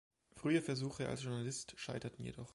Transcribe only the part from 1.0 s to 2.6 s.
als Journalist scheiterten jedoch.